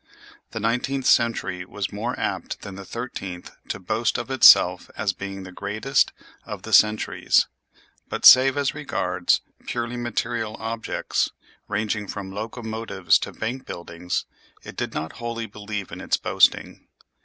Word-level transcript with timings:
The 0.49 0.59
nineteenth 0.59 1.05
century 1.05 1.63
was 1.63 1.91
more 1.93 2.19
apt 2.19 2.61
than 2.61 2.73
the 2.73 2.85
thirteenth 2.85 3.51
to 3.67 3.79
boast 3.79 4.17
of 4.17 4.31
itself 4.31 4.89
as 4.97 5.13
being 5.13 5.43
the 5.43 5.51
greatest 5.51 6.11
of 6.43 6.63
the 6.63 6.73
centuries; 6.73 7.45
but, 8.09 8.25
save 8.25 8.57
as 8.57 8.73
regards 8.73 9.41
purely 9.67 9.97
material 9.97 10.55
objects, 10.57 11.29
ranging 11.67 12.07
from 12.07 12.31
locomotives 12.31 13.19
to 13.19 13.31
bank 13.31 13.67
buildings, 13.67 14.25
it 14.63 14.75
did 14.75 14.95
not 14.95 15.17
wholly 15.21 15.45
believe 15.45 15.91
in 15.91 16.01
its 16.01 16.17
boasting. 16.17 16.87